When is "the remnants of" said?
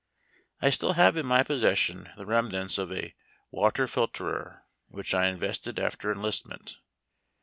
2.17-2.91